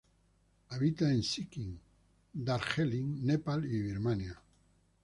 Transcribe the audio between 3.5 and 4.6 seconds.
y Birmania.